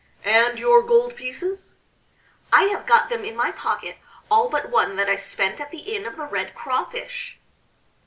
"And 0.25 0.57
your 0.57 0.81
gold 0.81 1.15
pieces?" 1.15 1.75
"I 2.51 2.63
have 2.73 2.87
got 2.87 3.09
them 3.09 3.23
in 3.23 3.35
my 3.35 3.51
pocket, 3.51 3.97
all 4.31 4.49
but 4.49 4.71
one 4.71 4.95
that 4.95 5.07
I 5.07 5.15
spent 5.15 5.61
at 5.61 5.69
the 5.69 5.95
Inn 5.95 6.07
of 6.07 6.15
the 6.17 6.25
Red 6.25 6.55
Crawfish." 6.55 7.37